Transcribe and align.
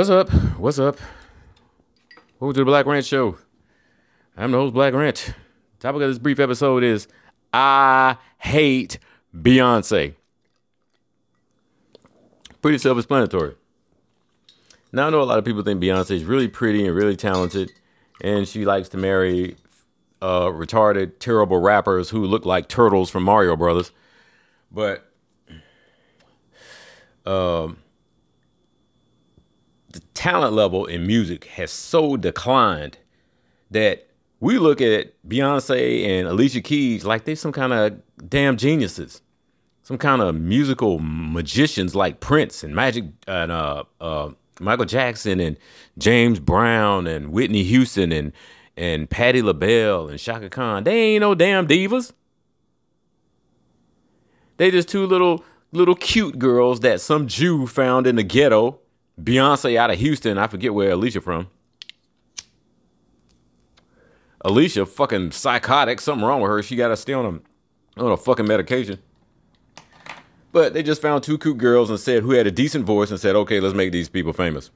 What's 0.00 0.08
up? 0.08 0.30
What's 0.58 0.78
up? 0.78 0.96
Welcome 2.38 2.54
to 2.54 2.60
the 2.60 2.64
Black 2.64 2.86
Rant 2.86 3.04
Show. 3.04 3.36
I'm 4.34 4.50
the 4.50 4.56
host, 4.56 4.72
Black 4.72 4.94
Rant. 4.94 5.34
Topic 5.78 6.00
of 6.00 6.08
this 6.08 6.18
brief 6.18 6.40
episode 6.40 6.82
is 6.82 7.06
I 7.52 8.16
hate 8.38 8.98
Beyonce. 9.36 10.14
Pretty 12.62 12.78
self 12.78 12.96
explanatory. 12.96 13.56
Now, 14.90 15.08
I 15.08 15.10
know 15.10 15.20
a 15.20 15.24
lot 15.24 15.38
of 15.38 15.44
people 15.44 15.62
think 15.62 15.82
Beyonce 15.82 16.12
is 16.12 16.24
really 16.24 16.48
pretty 16.48 16.86
and 16.86 16.96
really 16.96 17.14
talented, 17.14 17.70
and 18.24 18.48
she 18.48 18.64
likes 18.64 18.88
to 18.88 18.96
marry 18.96 19.58
uh, 20.22 20.46
retarded, 20.46 21.18
terrible 21.18 21.58
rappers 21.58 22.08
who 22.08 22.24
look 22.24 22.46
like 22.46 22.68
turtles 22.68 23.10
from 23.10 23.24
Mario 23.24 23.54
Brothers. 23.54 23.92
But 24.72 25.06
um, 27.26 27.76
talent 30.20 30.52
level 30.52 30.84
in 30.84 31.06
music 31.06 31.46
has 31.46 31.70
so 31.70 32.14
declined 32.14 32.98
that 33.70 34.06
we 34.38 34.58
look 34.58 34.82
at 34.82 35.14
Beyonce 35.26 36.06
and 36.06 36.28
Alicia 36.28 36.60
Keys 36.60 37.06
like 37.06 37.24
they're 37.24 37.34
some 37.34 37.52
kind 37.52 37.72
of 37.72 38.28
damn 38.28 38.58
geniuses, 38.58 39.22
some 39.82 39.96
kind 39.96 40.20
of 40.20 40.34
musical 40.34 40.98
magicians 41.00 41.94
like 41.94 42.20
Prince 42.20 42.62
and 42.62 42.74
Magic 42.74 43.04
and 43.26 43.50
uh, 43.50 43.84
uh, 43.98 44.28
Michael 44.60 44.84
Jackson 44.84 45.40
and 45.40 45.56
James 45.96 46.38
Brown 46.38 47.06
and 47.06 47.32
Whitney 47.32 47.62
Houston 47.62 48.12
and 48.12 48.32
and 48.76 49.08
Patti 49.08 49.40
LaBelle 49.40 50.08
and 50.08 50.18
Chaka 50.20 50.50
Khan. 50.50 50.84
They 50.84 51.14
ain't 51.14 51.22
no 51.22 51.34
damn 51.34 51.66
divas. 51.66 52.12
They 54.58 54.70
just 54.70 54.88
two 54.88 55.06
little 55.06 55.42
little 55.72 55.94
cute 55.94 56.38
girls 56.38 56.80
that 56.80 57.00
some 57.00 57.26
Jew 57.26 57.66
found 57.66 58.06
in 58.06 58.16
the 58.16 58.22
ghetto. 58.22 58.80
Beyonce 59.22 59.76
out 59.76 59.90
of 59.90 59.98
Houston. 59.98 60.38
I 60.38 60.46
forget 60.46 60.74
where 60.74 60.90
Alicia 60.90 61.20
from. 61.20 61.48
Alicia, 64.42 64.86
fucking 64.86 65.32
psychotic. 65.32 66.00
Something 66.00 66.26
wrong 66.26 66.40
with 66.40 66.50
her. 66.50 66.62
She 66.62 66.76
got 66.76 66.88
to 66.88 66.96
stay 66.96 67.12
on 67.12 67.42
a 67.96 68.02
on 68.02 68.12
a 68.12 68.16
fucking 68.16 68.46
medication. 68.46 68.98
But 70.52 70.74
they 70.74 70.82
just 70.82 71.02
found 71.02 71.22
two 71.22 71.38
cute 71.38 71.58
girls 71.58 71.90
and 71.90 72.00
said 72.00 72.22
who 72.22 72.32
had 72.32 72.46
a 72.46 72.50
decent 72.50 72.84
voice 72.84 73.10
and 73.10 73.20
said, 73.20 73.36
okay, 73.36 73.60
let's 73.60 73.74
make 73.74 73.92
these 73.92 74.08
people 74.08 74.32
famous. 74.32 74.70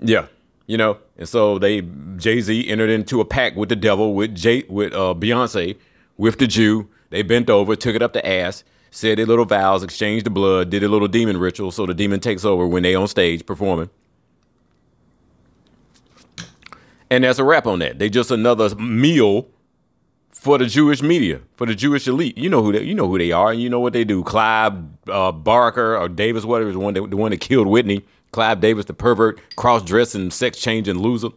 Yeah, 0.00 0.26
you 0.66 0.76
know. 0.76 0.98
And 1.16 1.28
so 1.28 1.58
they 1.58 1.82
Jay 2.16 2.40
Z 2.40 2.68
entered 2.68 2.90
into 2.90 3.20
a 3.20 3.24
pact 3.24 3.56
with 3.56 3.68
the 3.68 3.76
devil 3.76 4.14
with 4.14 4.34
Jay 4.34 4.64
with 4.68 4.92
uh, 4.94 5.14
Beyonce 5.16 5.76
with 6.16 6.38
the 6.38 6.46
Jew. 6.46 6.88
They 7.10 7.22
bent 7.22 7.48
over, 7.48 7.74
took 7.76 7.94
it 7.94 8.02
up 8.02 8.12
the 8.12 8.26
ass, 8.26 8.64
said 8.90 9.18
their 9.18 9.26
little 9.26 9.44
vows, 9.44 9.82
exchanged 9.82 10.26
the 10.26 10.30
blood, 10.30 10.70
did 10.70 10.82
a 10.82 10.88
little 10.88 11.08
demon 11.08 11.36
ritual, 11.36 11.70
so 11.70 11.86
the 11.86 11.94
demon 11.94 12.20
takes 12.20 12.44
over 12.44 12.66
when 12.66 12.82
they 12.82 12.94
on 12.94 13.08
stage 13.08 13.44
performing. 13.44 13.90
And 17.10 17.24
that's 17.24 17.38
a 17.38 17.44
wrap 17.44 17.66
on 17.66 17.78
that. 17.78 17.98
They 17.98 18.10
just 18.10 18.30
another 18.30 18.74
meal 18.74 19.48
for 20.30 20.58
the 20.58 20.66
Jewish 20.66 21.02
media, 21.02 21.40
for 21.56 21.66
the 21.66 21.74
Jewish 21.74 22.06
elite. 22.06 22.36
You 22.38 22.48
know 22.48 22.62
who 22.62 22.72
they, 22.72 22.82
you 22.82 22.94
know 22.94 23.08
who 23.08 23.18
they 23.18 23.32
are, 23.32 23.50
and 23.50 23.60
you 23.60 23.68
know 23.68 23.80
what 23.80 23.92
they 23.92 24.04
do. 24.04 24.22
Clive 24.22 24.74
uh, 25.08 25.32
Barker 25.32 25.96
or 25.96 26.08
Davis, 26.08 26.44
whatever, 26.44 26.72
the 26.72 26.78
one 26.78 26.94
that, 26.94 27.10
the 27.10 27.16
one 27.16 27.30
that 27.30 27.40
killed 27.40 27.66
Whitney. 27.66 28.04
Clive 28.30 28.60
Davis, 28.60 28.84
the 28.84 28.92
pervert, 28.92 29.40
cross-dressing, 29.56 30.30
sex-changing 30.30 30.98
loser. 30.98 31.30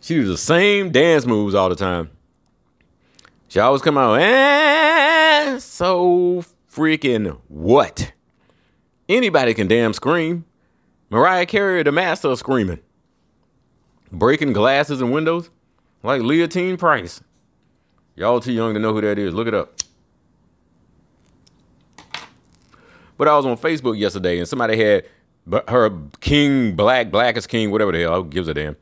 She 0.00 0.14
do 0.14 0.26
the 0.26 0.36
same 0.36 0.90
dance 0.90 1.24
moves 1.24 1.54
all 1.54 1.68
the 1.68 1.76
time. 1.76 2.10
She 3.52 3.60
always 3.60 3.82
come 3.82 3.98
out, 3.98 4.14
eh, 4.14 5.58
so 5.58 6.42
freaking 6.74 7.38
what? 7.48 8.14
Anybody 9.10 9.52
can 9.52 9.66
damn 9.66 9.92
scream. 9.92 10.46
Mariah 11.10 11.44
Carey, 11.44 11.82
the 11.82 11.92
master 11.92 12.28
of 12.28 12.38
screaming. 12.38 12.78
Breaking 14.10 14.54
glasses 14.54 15.02
and 15.02 15.12
windows 15.12 15.50
like 16.02 16.22
Leontyne 16.22 16.78
Price. 16.78 17.20
Y'all 18.16 18.40
too 18.40 18.52
young 18.52 18.72
to 18.72 18.80
know 18.80 18.94
who 18.94 19.02
that 19.02 19.18
is. 19.18 19.34
Look 19.34 19.48
it 19.48 19.52
up. 19.52 19.74
But 23.18 23.28
I 23.28 23.36
was 23.36 23.44
on 23.44 23.58
Facebook 23.58 23.98
yesterday 23.98 24.38
and 24.38 24.48
somebody 24.48 24.82
had 24.82 25.06
her 25.68 25.90
King 26.20 26.74
Black, 26.74 27.10
Blackest 27.10 27.50
King, 27.50 27.70
whatever 27.70 27.92
the 27.92 28.00
hell, 28.00 28.22
who 28.22 28.30
gives 28.30 28.48
a 28.48 28.54
damn. 28.54 28.76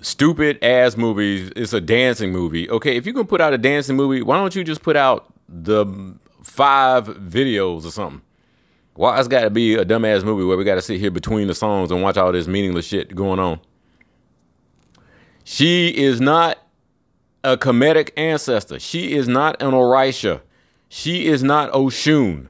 Stupid 0.00 0.62
ass 0.62 0.96
movies. 0.96 1.50
It's 1.56 1.72
a 1.72 1.80
dancing 1.80 2.32
movie. 2.32 2.70
Okay, 2.70 2.96
if 2.96 3.06
you 3.06 3.12
can 3.12 3.26
put 3.26 3.40
out 3.40 3.52
a 3.52 3.58
dancing 3.58 3.96
movie, 3.96 4.22
why 4.22 4.36
don't 4.36 4.54
you 4.54 4.62
just 4.62 4.82
put 4.82 4.96
out 4.96 5.32
the 5.48 5.86
five 6.42 7.06
videos 7.06 7.84
or 7.84 7.90
something? 7.90 8.22
Why 8.94 9.18
it's 9.18 9.28
got 9.28 9.42
to 9.42 9.50
be 9.50 9.74
a 9.74 9.84
dumbass 9.84 10.24
movie 10.24 10.44
where 10.44 10.56
we 10.56 10.64
got 10.64 10.74
to 10.74 10.82
sit 10.82 11.00
here 11.00 11.10
between 11.10 11.46
the 11.46 11.54
songs 11.54 11.90
and 11.90 12.02
watch 12.02 12.16
all 12.16 12.32
this 12.32 12.48
meaningless 12.48 12.86
shit 12.86 13.14
going 13.14 13.38
on? 13.38 13.60
She 15.44 15.88
is 15.88 16.20
not 16.20 16.58
a 17.44 17.56
Kemetic 17.56 18.10
ancestor. 18.16 18.78
She 18.78 19.14
is 19.14 19.28
not 19.28 19.62
an 19.62 19.70
Orisha. 19.70 20.40
She 20.88 21.26
is 21.26 21.42
not 21.42 21.72
Oshun. 21.72 22.48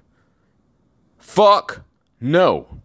Fuck 1.19 1.82
no. 2.20 2.80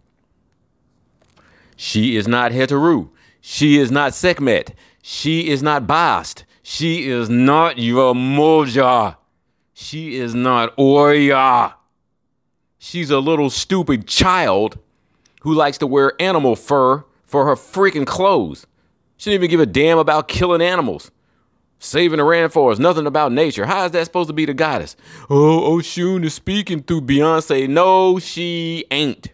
She 1.76 2.16
is 2.18 2.28
not 2.28 2.52
Hetheru. 2.52 3.10
She 3.46 3.78
is 3.78 3.92
not 3.92 4.14
Sekhmet. 4.14 4.74
She 5.02 5.50
is 5.50 5.62
not 5.62 5.86
Bast. 5.86 6.46
She 6.62 7.10
is 7.10 7.30
not 7.30 7.76
Yemoja. 7.76 9.18
She 9.74 10.16
is 10.16 10.34
not 10.34 10.74
Oya. 10.80 11.76
She's 12.78 13.10
a 13.10 13.20
little 13.20 13.50
stupid 13.50 14.08
child 14.08 14.80
who 15.42 15.54
likes 15.54 15.78
to 15.80 15.88
wear 15.88 16.14
animal 16.22 16.56
fur 16.56 17.04
for 17.26 17.46
her 17.46 17.56
freaking 17.56 18.08
clothes. 18.08 18.66
She 19.18 19.30
didn't 19.30 19.44
even 19.44 19.52
give 19.52 19.60
a 19.60 19.66
damn 19.66 19.98
about 19.98 20.30
killing 20.30 20.62
animals. 20.62 21.12
Saving 21.80 22.20
the 22.20 22.24
rainforest, 22.24 22.80
nothing 22.80 23.06
about 23.06 23.34
nature. 23.34 23.66
How 23.66 23.84
is 23.84 23.92
that 23.92 24.06
supposed 24.06 24.30
to 24.30 24.34
be 24.34 24.46
the 24.46 24.54
goddess? 24.54 24.96
Oh, 25.30 25.78
Oshun 25.78 26.24
is 26.24 26.34
speaking 26.34 26.82
through 26.82 27.02
Beyonce. 27.02 27.68
No, 27.68 28.20
she 28.20 28.86
ain't. 28.90 29.34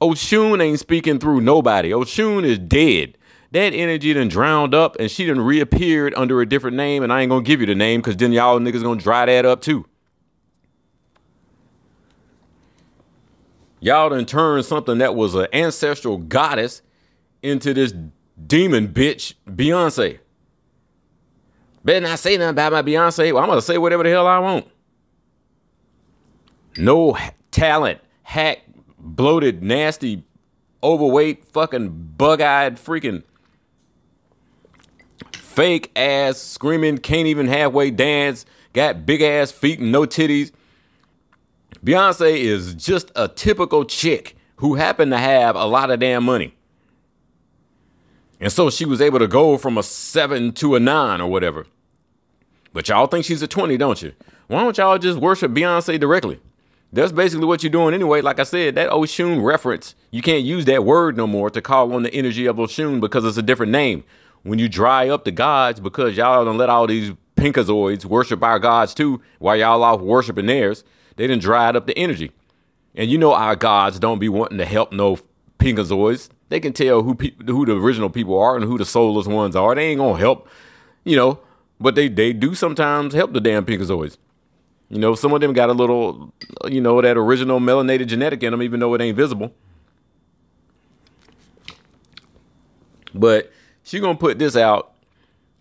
Oshun 0.00 0.62
ain't 0.62 0.80
speaking 0.80 1.18
through 1.18 1.42
nobody. 1.42 1.90
Oshun 1.90 2.42
is 2.44 2.58
dead. 2.58 3.18
That 3.54 3.72
energy 3.72 4.12
done 4.12 4.26
drowned 4.26 4.74
up 4.74 4.96
and 4.98 5.08
she 5.08 5.26
done 5.26 5.40
reappeared 5.40 6.12
under 6.16 6.40
a 6.40 6.46
different 6.46 6.76
name. 6.76 7.04
And 7.04 7.12
I 7.12 7.20
ain't 7.20 7.30
gonna 7.30 7.44
give 7.44 7.60
you 7.60 7.66
the 7.66 7.74
name 7.76 8.00
because 8.00 8.16
then 8.16 8.32
y'all 8.32 8.58
niggas 8.58 8.82
gonna 8.82 9.00
dry 9.00 9.26
that 9.26 9.46
up 9.46 9.60
too. 9.60 9.86
Y'all 13.78 14.08
done 14.08 14.26
turned 14.26 14.64
something 14.64 14.98
that 14.98 15.14
was 15.14 15.36
an 15.36 15.46
ancestral 15.52 16.18
goddess 16.18 16.82
into 17.44 17.72
this 17.72 17.94
demon 18.44 18.88
bitch, 18.88 19.34
Beyonce. 19.48 20.18
Better 21.84 22.00
not 22.00 22.18
say 22.18 22.36
nothing 22.36 22.50
about 22.50 22.72
my 22.72 22.82
Beyonce. 22.82 23.32
Well, 23.32 23.44
I'm 23.44 23.48
gonna 23.48 23.62
say 23.62 23.78
whatever 23.78 24.02
the 24.02 24.10
hell 24.10 24.26
I 24.26 24.40
want. 24.40 24.66
No 26.76 27.16
talent, 27.52 28.00
hack, 28.24 28.62
bloated, 28.98 29.62
nasty, 29.62 30.24
overweight, 30.82 31.44
fucking 31.44 32.14
bug-eyed, 32.16 32.78
freaking 32.78 33.22
fake 35.54 35.92
ass, 35.94 36.38
screaming, 36.38 36.98
can't 36.98 37.28
even 37.28 37.46
halfway 37.46 37.90
dance, 37.90 38.44
got 38.72 39.06
big 39.06 39.22
ass 39.22 39.52
feet 39.52 39.78
and 39.78 39.92
no 39.92 40.02
titties. 40.02 40.50
Beyonce 41.84 42.36
is 42.36 42.74
just 42.74 43.12
a 43.14 43.28
typical 43.28 43.84
chick 43.84 44.36
who 44.56 44.74
happened 44.74 45.12
to 45.12 45.18
have 45.18 45.54
a 45.54 45.64
lot 45.64 45.90
of 45.90 46.00
damn 46.00 46.24
money. 46.24 46.56
And 48.40 48.52
so 48.52 48.68
she 48.68 48.84
was 48.84 49.00
able 49.00 49.20
to 49.20 49.28
go 49.28 49.56
from 49.56 49.78
a 49.78 49.82
seven 49.82 50.52
to 50.54 50.74
a 50.74 50.80
nine 50.80 51.20
or 51.20 51.30
whatever. 51.30 51.66
But 52.72 52.88
y'all 52.88 53.06
think 53.06 53.24
she's 53.24 53.42
a 53.42 53.46
20, 53.46 53.76
don't 53.76 54.02
you? 54.02 54.12
Why 54.48 54.62
don't 54.62 54.76
y'all 54.76 54.98
just 54.98 55.18
worship 55.18 55.52
Beyonce 55.52 56.00
directly? 56.00 56.40
That's 56.92 57.12
basically 57.12 57.46
what 57.46 57.62
you're 57.62 57.70
doing 57.70 57.94
anyway. 57.94 58.20
Like 58.20 58.40
I 58.40 58.44
said, 58.44 58.74
that 58.74 58.90
Oshun 58.90 59.44
reference, 59.44 59.94
you 60.10 60.22
can't 60.22 60.44
use 60.44 60.64
that 60.64 60.84
word 60.84 61.16
no 61.16 61.26
more 61.26 61.50
to 61.50 61.60
call 61.60 61.92
on 61.92 62.02
the 62.02 62.12
energy 62.12 62.46
of 62.46 62.56
Oshun 62.56 63.00
because 63.00 63.24
it's 63.24 63.36
a 63.36 63.42
different 63.42 63.72
name. 63.72 64.04
When 64.44 64.58
you 64.58 64.68
dry 64.68 65.08
up 65.08 65.24
the 65.24 65.32
gods 65.32 65.80
because 65.80 66.16
y'all 66.16 66.44
don't 66.44 66.58
let 66.58 66.68
all 66.68 66.86
these 66.86 67.12
pinkazoids 67.36 68.04
worship 68.04 68.42
our 68.42 68.58
gods 68.58 68.94
too 68.94 69.20
while 69.38 69.56
y'all 69.56 69.82
off 69.82 70.00
worshiping 70.00 70.46
theirs, 70.46 70.84
they 71.16 71.26
didn't 71.26 71.42
dry 71.42 71.68
up 71.70 71.86
the 71.86 71.98
energy. 71.98 72.30
And 72.94 73.10
you 73.10 73.18
know 73.18 73.34
our 73.34 73.56
gods 73.56 73.98
don't 73.98 74.18
be 74.18 74.28
wanting 74.28 74.58
to 74.58 74.64
help 74.64 74.92
no 74.92 75.18
pinkazoids. 75.58 76.28
They 76.50 76.60
can 76.60 76.72
tell 76.72 77.02
who 77.02 77.14
pe- 77.14 77.34
who 77.46 77.66
the 77.66 77.76
original 77.76 78.10
people 78.10 78.38
are 78.38 78.54
and 78.54 78.64
who 78.64 78.78
the 78.78 78.84
soulless 78.84 79.26
ones 79.26 79.56
are. 79.56 79.74
They 79.74 79.86
ain't 79.86 79.98
gonna 79.98 80.18
help, 80.18 80.48
you 81.04 81.16
know. 81.16 81.40
But 81.80 81.96
they 81.96 82.08
they 82.08 82.32
do 82.32 82.54
sometimes 82.54 83.14
help 83.14 83.32
the 83.32 83.40
damn 83.40 83.64
pinkazoids. 83.64 84.18
You 84.90 84.98
know, 84.98 85.14
some 85.14 85.32
of 85.32 85.40
them 85.40 85.54
got 85.54 85.70
a 85.70 85.72
little, 85.72 86.32
you 86.66 86.80
know, 86.80 87.00
that 87.00 87.16
original 87.16 87.58
melanated 87.58 88.06
genetic 88.06 88.42
in 88.42 88.52
them, 88.52 88.62
even 88.62 88.78
though 88.78 88.94
it 88.94 89.00
ain't 89.00 89.16
visible. 89.16 89.52
But 93.12 93.50
she 93.84 94.00
gonna 94.00 94.18
put 94.18 94.38
this 94.38 94.56
out, 94.56 94.92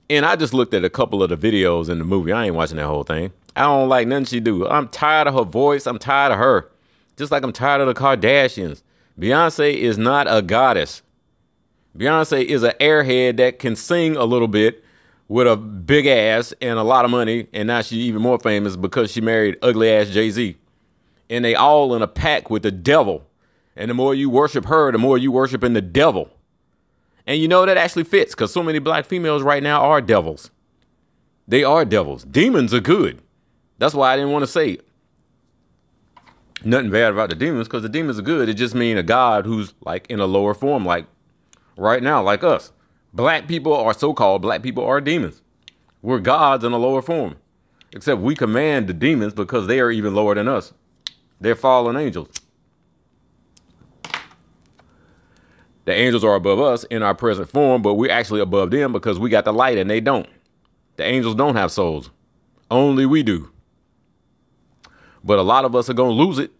and 0.09 0.25
I 0.25 0.35
just 0.35 0.53
looked 0.53 0.73
at 0.73 0.83
a 0.83 0.89
couple 0.89 1.21
of 1.21 1.29
the 1.29 1.37
videos 1.37 1.89
in 1.89 1.99
the 1.99 2.05
movie. 2.05 2.31
I 2.31 2.45
ain't 2.45 2.55
watching 2.55 2.77
that 2.77 2.87
whole 2.87 3.03
thing. 3.03 3.31
I 3.55 3.63
don't 3.63 3.89
like 3.89 4.07
nothing 4.07 4.25
she 4.25 4.39
do. 4.39 4.67
I'm 4.67 4.87
tired 4.87 5.27
of 5.27 5.35
her 5.35 5.43
voice. 5.43 5.85
I'm 5.85 5.99
tired 5.99 6.31
of 6.31 6.39
her. 6.39 6.71
Just 7.17 7.31
like 7.31 7.43
I'm 7.43 7.53
tired 7.53 7.81
of 7.81 7.87
the 7.87 7.93
Kardashians. 7.93 8.81
Beyonce 9.19 9.75
is 9.75 9.97
not 9.97 10.25
a 10.27 10.41
goddess. 10.41 11.03
Beyonce 11.95 12.43
is 12.43 12.63
an 12.63 12.73
airhead 12.79 13.37
that 13.37 13.59
can 13.59 13.75
sing 13.75 14.15
a 14.15 14.23
little 14.23 14.47
bit 14.47 14.83
with 15.27 15.47
a 15.47 15.55
big 15.55 16.07
ass 16.07 16.53
and 16.61 16.79
a 16.79 16.83
lot 16.83 17.05
of 17.05 17.11
money, 17.11 17.47
and 17.53 17.67
now 17.67 17.81
she's 17.81 17.99
even 18.05 18.21
more 18.21 18.39
famous 18.39 18.75
because 18.75 19.11
she 19.11 19.21
married 19.21 19.57
ugly 19.61 19.91
ass 19.91 20.09
Jay 20.09 20.29
Z. 20.29 20.57
And 21.29 21.45
they 21.45 21.55
all 21.55 21.93
in 21.95 22.01
a 22.01 22.07
pack 22.07 22.49
with 22.49 22.63
the 22.63 22.71
devil. 22.71 23.25
And 23.75 23.89
the 23.89 23.95
more 23.95 24.13
you 24.13 24.29
worship 24.29 24.65
her, 24.65 24.91
the 24.91 24.97
more 24.97 25.17
you 25.17 25.31
worshiping 25.31 25.73
the 25.73 25.81
devil. 25.81 26.29
And 27.25 27.39
you 27.39 27.47
know 27.47 27.65
that 27.65 27.77
actually 27.77 28.03
fits 28.03 28.33
because 28.33 28.51
so 28.51 28.63
many 28.63 28.79
black 28.79 29.05
females 29.05 29.43
right 29.43 29.63
now 29.63 29.81
are 29.81 30.01
devils. 30.01 30.51
They 31.47 31.63
are 31.63 31.85
devils. 31.85 32.23
Demons 32.23 32.73
are 32.73 32.79
good. 32.79 33.21
That's 33.77 33.93
why 33.93 34.13
I 34.13 34.15
didn't 34.15 34.31
want 34.31 34.43
to 34.43 34.47
say 34.47 34.79
nothing 36.63 36.91
bad 36.91 37.11
about 37.11 37.29
the 37.29 37.35
demons 37.35 37.67
because 37.67 37.83
the 37.83 37.89
demons 37.89 38.19
are 38.19 38.23
good. 38.23 38.49
It 38.49 38.55
just 38.55 38.75
means 38.75 38.99
a 38.99 39.03
God 39.03 39.45
who's 39.45 39.73
like 39.85 40.07
in 40.09 40.19
a 40.19 40.25
lower 40.25 40.53
form, 40.53 40.85
like 40.85 41.05
right 41.77 42.03
now, 42.03 42.21
like 42.21 42.43
us. 42.43 42.71
Black 43.13 43.47
people 43.47 43.73
are 43.73 43.93
so 43.93 44.13
called 44.13 44.41
black 44.41 44.63
people 44.63 44.85
are 44.85 44.99
demons. 44.99 45.41
We're 46.01 46.19
gods 46.19 46.63
in 46.63 46.73
a 46.73 46.77
lower 46.77 47.01
form. 47.01 47.35
Except 47.93 48.19
we 48.21 48.35
command 48.35 48.87
the 48.87 48.93
demons 48.93 49.33
because 49.33 49.67
they 49.67 49.79
are 49.79 49.91
even 49.91 50.15
lower 50.15 50.33
than 50.33 50.47
us. 50.47 50.73
They're 51.39 51.55
fallen 51.55 51.95
angels. 51.95 52.29
The 55.85 55.93
angels 55.93 56.23
are 56.23 56.35
above 56.35 56.61
us 56.61 56.85
in 56.85 57.03
our 57.03 57.13
present 57.13 57.49
form, 57.49 57.81
but 57.81 57.95
we're 57.95 58.11
actually 58.11 58.39
above 58.39 58.71
them 58.71 58.93
because 58.93 59.19
we 59.19 59.29
got 59.29 59.45
the 59.45 59.53
light 59.53 59.77
and 59.77 59.89
they 59.89 59.99
don't. 59.99 60.27
The 60.95 61.03
angels 61.03 61.35
don't 61.35 61.55
have 61.55 61.71
souls. 61.71 62.09
Only 62.71 63.05
we 63.05 63.23
do. 63.23 63.49
But 65.23 65.39
a 65.39 65.43
lot 65.43 65.65
of 65.65 65.75
us 65.75 65.89
are 65.89 65.93
going 65.93 66.15
to 66.15 66.23
lose 66.23 66.39
it 66.39 66.51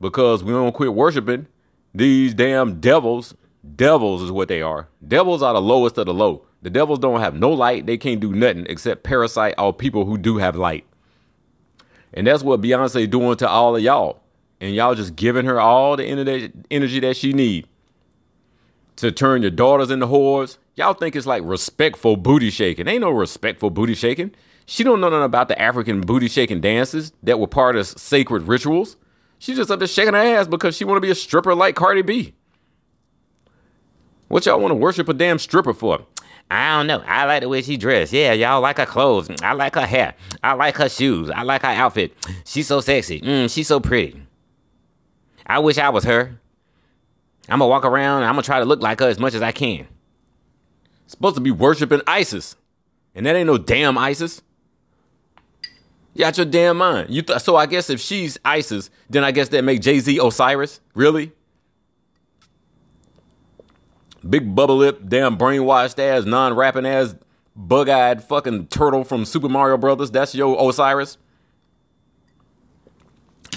because 0.00 0.42
we 0.42 0.52
don't 0.52 0.72
quit 0.72 0.94
worshiping 0.94 1.46
these 1.94 2.34
damn 2.34 2.80
devils. 2.80 3.34
Devils 3.76 4.22
is 4.22 4.32
what 4.32 4.48
they 4.48 4.62
are. 4.62 4.88
Devils 5.06 5.42
are 5.42 5.52
the 5.52 5.60
lowest 5.60 5.98
of 5.98 6.06
the 6.06 6.14
low. 6.14 6.44
The 6.62 6.70
devils 6.70 6.98
don't 6.98 7.20
have 7.20 7.34
no 7.34 7.50
light. 7.50 7.86
They 7.86 7.96
can't 7.96 8.20
do 8.20 8.32
nothing 8.32 8.66
except 8.68 9.04
parasite 9.04 9.54
all 9.58 9.72
people 9.72 10.04
who 10.04 10.18
do 10.18 10.38
have 10.38 10.56
light. 10.56 10.84
And 12.12 12.26
that's 12.26 12.42
what 12.42 12.60
Beyonce 12.60 13.08
doing 13.08 13.36
to 13.36 13.48
all 13.48 13.76
of 13.76 13.82
y'all. 13.82 14.20
And 14.60 14.74
y'all 14.74 14.94
just 14.94 15.16
giving 15.16 15.46
her 15.46 15.60
all 15.60 15.96
the 15.96 16.04
energy 16.04 17.00
that 17.00 17.16
she 17.16 17.32
need 17.32 17.68
to 18.96 19.10
turn 19.12 19.42
your 19.42 19.50
daughters 19.50 19.90
into 19.90 20.06
whores. 20.06 20.58
Y'all 20.74 20.94
think 20.94 21.16
it's 21.16 21.26
like 21.26 21.42
respectful 21.44 22.16
booty 22.16 22.50
shaking. 22.50 22.88
Ain't 22.88 23.02
no 23.02 23.10
respectful 23.10 23.70
booty 23.70 23.94
shaking. 23.94 24.34
She 24.66 24.84
don't 24.84 25.00
know 25.00 25.08
nothing 25.08 25.24
about 25.24 25.48
the 25.48 25.60
African 25.60 26.00
booty 26.00 26.28
shaking 26.28 26.60
dances 26.60 27.12
that 27.22 27.38
were 27.38 27.46
part 27.46 27.76
of 27.76 27.86
sacred 27.86 28.44
rituals. 28.44 28.96
She's 29.38 29.56
just 29.56 29.70
up 29.70 29.80
there 29.80 29.88
shaking 29.88 30.14
her 30.14 30.20
ass 30.20 30.46
because 30.46 30.76
she 30.76 30.84
want 30.84 30.96
to 30.96 31.00
be 31.00 31.10
a 31.10 31.14
stripper 31.14 31.54
like 31.54 31.74
Cardi 31.74 32.02
B. 32.02 32.34
What 34.28 34.46
y'all 34.46 34.60
want 34.60 34.70
to 34.70 34.76
worship 34.76 35.08
a 35.08 35.14
damn 35.14 35.38
stripper 35.38 35.74
for? 35.74 36.06
I 36.50 36.76
don't 36.78 36.86
know. 36.86 37.02
I 37.06 37.24
like 37.24 37.42
the 37.42 37.48
way 37.48 37.62
she 37.62 37.76
dressed. 37.76 38.12
Yeah, 38.12 38.32
y'all 38.32 38.60
like 38.60 38.78
her 38.78 38.86
clothes. 38.86 39.30
I 39.42 39.52
like 39.54 39.74
her 39.74 39.86
hair. 39.86 40.14
I 40.42 40.52
like 40.52 40.76
her 40.76 40.88
shoes. 40.88 41.30
I 41.30 41.42
like 41.42 41.62
her 41.62 41.68
outfit. 41.68 42.14
She's 42.44 42.66
so 42.66 42.80
sexy. 42.80 43.20
Mm, 43.20 43.52
she's 43.52 43.68
so 43.68 43.80
pretty. 43.80 44.22
I 45.46 45.58
wish 45.58 45.78
I 45.78 45.88
was 45.88 46.04
her. 46.04 46.38
I'm 47.48 47.58
gonna 47.58 47.68
walk 47.68 47.84
around. 47.84 48.18
And 48.22 48.26
I'm 48.26 48.34
gonna 48.34 48.42
try 48.42 48.58
to 48.58 48.64
look 48.64 48.80
like 48.80 49.00
her 49.00 49.08
as 49.08 49.18
much 49.18 49.34
as 49.34 49.42
I 49.42 49.52
can. 49.52 49.86
Supposed 51.06 51.34
to 51.34 51.40
be 51.40 51.50
worshiping 51.50 52.00
Isis, 52.06 52.56
and 53.14 53.26
that 53.26 53.36
ain't 53.36 53.46
no 53.46 53.58
damn 53.58 53.98
Isis. 53.98 54.42
You 56.14 56.24
out 56.24 56.36
your 56.36 56.46
damn 56.46 56.78
mind. 56.78 57.10
You 57.10 57.22
th- 57.22 57.40
so 57.40 57.56
I 57.56 57.66
guess 57.66 57.88
if 57.88 58.00
she's 58.00 58.38
Isis, 58.44 58.90
then 59.08 59.24
I 59.24 59.30
guess 59.30 59.48
that 59.48 59.62
make 59.64 59.80
Jay 59.80 59.98
Z 59.98 60.18
Osiris. 60.22 60.80
Really? 60.94 61.32
Big 64.28 64.54
bubble 64.54 64.76
lip, 64.76 65.00
damn 65.08 65.36
brainwashed 65.36 65.98
ass, 65.98 66.24
non 66.24 66.54
rapping 66.54 66.86
ass, 66.86 67.14
bug 67.56 67.88
eyed 67.88 68.22
fucking 68.22 68.68
turtle 68.68 69.04
from 69.04 69.24
Super 69.24 69.48
Mario 69.48 69.76
Brothers. 69.76 70.10
That's 70.10 70.34
your 70.34 70.56
Osiris. 70.68 71.18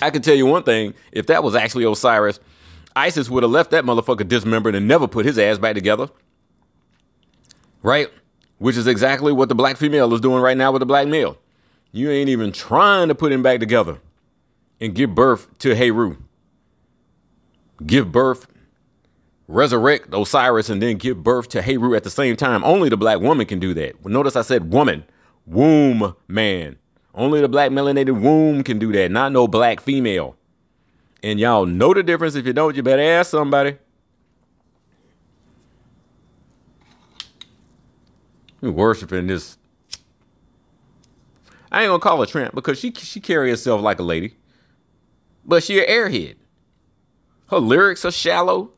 I 0.01 0.09
can 0.09 0.21
tell 0.21 0.35
you 0.35 0.45
one 0.45 0.63
thing: 0.63 0.93
if 1.11 1.27
that 1.27 1.43
was 1.43 1.55
actually 1.55 1.85
Osiris, 1.85 2.39
Isis 2.95 3.29
would 3.29 3.43
have 3.43 3.51
left 3.51 3.71
that 3.71 3.83
motherfucker 3.83 4.27
dismembered 4.27 4.75
and 4.75 4.87
never 4.87 5.07
put 5.07 5.25
his 5.25 5.37
ass 5.37 5.57
back 5.57 5.75
together. 5.75 6.07
Right? 7.83 8.09
Which 8.57 8.77
is 8.77 8.87
exactly 8.87 9.33
what 9.33 9.49
the 9.49 9.55
black 9.55 9.77
female 9.77 10.13
is 10.13 10.21
doing 10.21 10.41
right 10.41 10.57
now 10.57 10.71
with 10.71 10.79
the 10.79 10.85
black 10.85 11.07
male. 11.07 11.37
You 11.91 12.09
ain't 12.09 12.29
even 12.29 12.51
trying 12.51 13.09
to 13.09 13.15
put 13.15 13.31
him 13.31 13.43
back 13.43 13.59
together 13.59 13.99
and 14.79 14.95
give 14.95 15.13
birth 15.13 15.57
to 15.59 15.75
Heru. 15.75 16.17
Give 17.85 18.11
birth, 18.11 18.47
resurrect 19.47 20.13
Osiris, 20.13 20.69
and 20.69 20.81
then 20.81 20.97
give 20.97 21.23
birth 21.23 21.49
to 21.49 21.61
Heru 21.61 21.95
at 21.95 22.03
the 22.03 22.09
same 22.09 22.35
time. 22.37 22.63
Only 22.63 22.89
the 22.89 22.97
black 22.97 23.19
woman 23.19 23.45
can 23.45 23.59
do 23.59 23.73
that. 23.73 24.05
Notice 24.05 24.35
I 24.35 24.41
said 24.41 24.71
woman, 24.71 25.03
womb 25.45 26.15
man. 26.27 26.77
Only 27.13 27.41
the 27.41 27.49
black 27.49 27.71
melanated 27.71 28.21
womb 28.21 28.63
can 28.63 28.79
do 28.79 28.91
that, 28.93 29.11
not 29.11 29.31
no 29.31 29.47
black 29.47 29.79
female. 29.79 30.35
And 31.25 31.39
y'all 31.39 31.65
know 31.65 31.91
the 31.91 32.03
difference. 32.03 32.35
If 32.35 32.45
you 32.45 32.53
don't, 32.53 32.75
you 32.75 32.83
better 32.83 33.01
ask 33.01 33.31
somebody. 33.31 33.77
You 38.61 38.71
worshiping 38.71 39.25
this. 39.25 39.57
I 41.71 41.81
ain't 41.81 41.89
gonna 41.89 41.97
call 41.97 42.19
her 42.19 42.27
tramp 42.27 42.53
because 42.53 42.77
she 42.77 42.91
she 42.91 43.19
carry 43.19 43.49
herself 43.49 43.81
like 43.81 43.97
a 43.97 44.03
lady, 44.03 44.35
but 45.43 45.63
she 45.63 45.79
an 45.79 45.87
airhead. 45.89 46.35
Her 47.49 47.57
lyrics 47.57 48.05
are 48.05 48.11
shallow. 48.11 48.73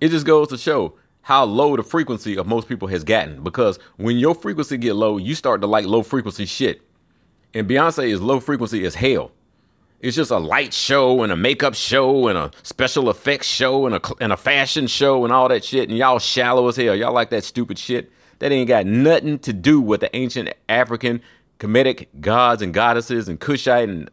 It 0.00 0.08
just 0.08 0.26
goes 0.26 0.48
to 0.48 0.58
show 0.58 0.96
how 1.22 1.44
low 1.44 1.76
the 1.76 1.84
frequency 1.84 2.36
of 2.36 2.48
most 2.48 2.68
people 2.68 2.88
has 2.88 3.04
gotten. 3.04 3.44
Because 3.44 3.78
when 3.96 4.18
your 4.18 4.34
frequency 4.34 4.76
get 4.76 4.94
low, 4.96 5.18
you 5.18 5.36
start 5.36 5.60
to 5.60 5.68
like 5.68 5.86
low 5.86 6.02
frequency 6.02 6.46
shit. 6.46 6.82
And 7.54 7.68
Beyonce 7.68 8.08
is 8.08 8.20
low 8.20 8.40
frequency 8.40 8.84
as 8.84 8.96
hell. 8.96 9.30
It's 10.00 10.16
just 10.16 10.30
a 10.30 10.38
light 10.38 10.74
show 10.74 11.22
and 11.22 11.32
a 11.32 11.36
makeup 11.36 11.74
show 11.74 12.28
and 12.28 12.36
a 12.36 12.50
special 12.62 13.08
effects 13.08 13.46
show 13.46 13.86
and 13.86 13.94
a 13.94 14.00
and 14.20 14.32
a 14.32 14.36
fashion 14.36 14.86
show 14.86 15.24
and 15.24 15.32
all 15.32 15.48
that 15.48 15.64
shit. 15.64 15.88
And 15.88 15.96
y'all 15.96 16.18
shallow 16.18 16.68
as 16.68 16.76
hell. 16.76 16.94
Y'all 16.94 17.14
like 17.14 17.30
that 17.30 17.44
stupid 17.44 17.78
shit. 17.78 18.12
That 18.38 18.52
ain't 18.52 18.68
got 18.68 18.84
nothing 18.84 19.38
to 19.40 19.52
do 19.52 19.80
with 19.80 20.00
the 20.00 20.14
ancient 20.14 20.52
African 20.68 21.22
Kemetic 21.58 22.08
gods 22.20 22.60
and 22.60 22.74
goddesses 22.74 23.28
and 23.28 23.40
Kushite 23.40 23.84
and 23.84 24.10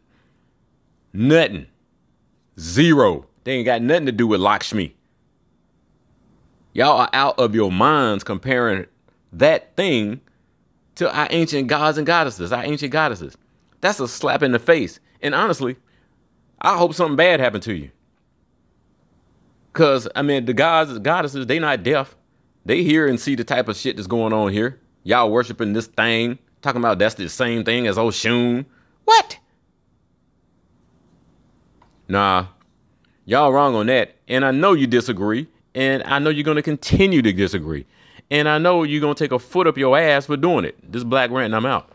nothing. 1.12 1.66
Zero. 2.58 3.26
They 3.44 3.52
ain't 3.52 3.66
got 3.66 3.82
nothing 3.82 4.06
to 4.06 4.12
do 4.12 4.26
with 4.26 4.40
Lakshmi. 4.40 4.96
Y'all 6.72 6.98
are 6.98 7.10
out 7.12 7.38
of 7.38 7.54
your 7.54 7.70
minds 7.70 8.24
comparing 8.24 8.86
that 9.32 9.76
thing 9.76 10.20
to 10.94 11.14
our 11.14 11.26
ancient 11.30 11.68
gods 11.68 11.98
and 11.98 12.06
goddesses, 12.06 12.52
our 12.52 12.64
ancient 12.64 12.92
goddesses. 12.92 13.36
That's 13.80 14.00
a 14.00 14.08
slap 14.08 14.42
in 14.42 14.52
the 14.52 14.58
face. 14.58 14.98
And 15.24 15.34
honestly, 15.34 15.76
I 16.60 16.76
hope 16.76 16.94
something 16.94 17.16
bad 17.16 17.40
happened 17.40 17.62
to 17.64 17.74
you. 17.74 17.90
Cause 19.72 20.06
I 20.14 20.22
mean 20.22 20.44
the 20.44 20.52
gods, 20.52 20.96
goddesses, 21.00 21.46
they 21.46 21.58
not 21.58 21.82
deaf. 21.82 22.14
They 22.66 22.84
hear 22.84 23.08
and 23.08 23.18
see 23.18 23.34
the 23.34 23.42
type 23.42 23.66
of 23.66 23.76
shit 23.76 23.96
that's 23.96 24.06
going 24.06 24.32
on 24.32 24.52
here. 24.52 24.78
Y'all 25.02 25.30
worshiping 25.30 25.72
this 25.72 25.86
thing, 25.86 26.38
talking 26.62 26.80
about 26.80 26.98
that's 26.98 27.14
the 27.14 27.28
same 27.28 27.64
thing 27.64 27.86
as 27.86 27.96
Oshun. 27.96 28.66
What? 29.04 29.38
Nah, 32.06 32.46
y'all 33.24 33.52
wrong 33.52 33.74
on 33.74 33.86
that. 33.86 34.14
And 34.28 34.44
I 34.44 34.50
know 34.50 34.74
you 34.74 34.86
disagree. 34.86 35.48
And 35.74 36.02
I 36.04 36.18
know 36.18 36.30
you're 36.30 36.44
gonna 36.44 36.62
continue 36.62 37.22
to 37.22 37.32
disagree. 37.32 37.86
And 38.30 38.48
I 38.48 38.58
know 38.58 38.82
you're 38.82 39.00
gonna 39.00 39.14
take 39.14 39.32
a 39.32 39.38
foot 39.38 39.66
up 39.66 39.78
your 39.78 39.98
ass 39.98 40.26
for 40.26 40.36
doing 40.36 40.66
it. 40.66 40.92
This 40.92 41.02
black 41.02 41.30
rant, 41.30 41.54
I'm 41.54 41.66
out. 41.66 41.90